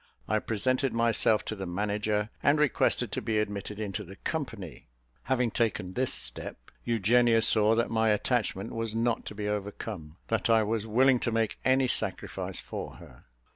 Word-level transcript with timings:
I 0.27 0.39
presented 0.39 0.93
myself 0.93 1.45
to 1.45 1.55
the 1.55 1.67
manager, 1.67 2.31
and 2.41 2.57
requested 2.57 3.11
to 3.11 3.21
be 3.21 3.37
admitted 3.37 3.79
into 3.79 4.03
the 4.03 4.15
company. 4.15 4.87
Having 5.25 5.51
taken 5.51 5.93
this 5.93 6.11
step, 6.11 6.57
Eugenia 6.83 7.43
saw 7.43 7.75
that 7.75 7.91
my 7.91 8.09
attachment 8.09 8.73
was 8.73 8.95
not 8.95 9.25
to 9.27 9.35
be 9.35 9.47
overcome; 9.47 10.17
that 10.29 10.49
I 10.49 10.63
was 10.63 10.87
willing 10.87 11.19
to 11.19 11.31
make 11.31 11.59
any 11.63 11.87
sacrifice 11.87 12.59
for 12.59 12.95
her. 12.95 13.25